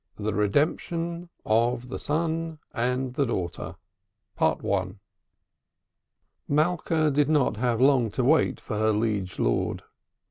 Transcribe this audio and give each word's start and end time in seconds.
THE 0.17 0.33
REDEMPTION 0.33 1.29
OF 1.45 1.89
THE 1.89 1.99
SON 1.99 2.57
AND 2.73 3.13
THE 3.13 3.25
DAUGHTER. 3.25 3.75
Malka 6.47 7.11
did 7.11 7.29
not 7.29 7.57
have 7.57 7.79
long 7.79 8.09
to 8.09 8.23
wait 8.23 8.59
for 8.59 8.79
her 8.79 8.91
liege 8.93 9.37
lord. 9.37 9.83